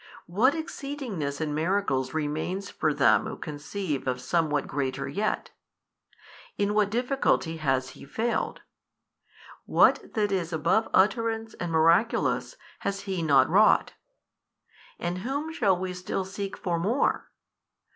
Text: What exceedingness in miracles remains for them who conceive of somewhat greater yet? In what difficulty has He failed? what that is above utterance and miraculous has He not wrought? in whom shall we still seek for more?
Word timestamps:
What 0.25 0.55
exceedingness 0.55 1.39
in 1.39 1.53
miracles 1.53 2.11
remains 2.11 2.71
for 2.71 2.91
them 2.91 3.27
who 3.27 3.37
conceive 3.37 4.07
of 4.07 4.19
somewhat 4.19 4.65
greater 4.65 5.07
yet? 5.07 5.51
In 6.57 6.73
what 6.73 6.89
difficulty 6.89 7.57
has 7.57 7.89
He 7.89 8.03
failed? 8.05 8.61
what 9.67 10.15
that 10.15 10.31
is 10.31 10.51
above 10.51 10.89
utterance 10.91 11.53
and 11.53 11.71
miraculous 11.71 12.55
has 12.79 13.01
He 13.01 13.21
not 13.21 13.47
wrought? 13.47 13.93
in 14.97 15.17
whom 15.17 15.53
shall 15.53 15.77
we 15.77 15.93
still 15.93 16.25
seek 16.25 16.57
for 16.57 16.79
more? 16.79 17.29